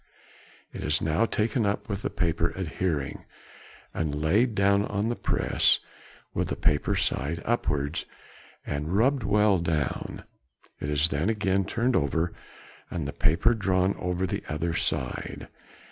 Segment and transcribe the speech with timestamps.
[0.73, 3.23] It is now taken up with the paper adhering,
[3.93, 5.79] and laid down on the press
[6.33, 8.05] with the paper side upwards,
[8.65, 10.23] and rubbed well down;
[10.79, 12.33] it is then again turned over
[12.89, 15.49] and the paper drawn over the other side.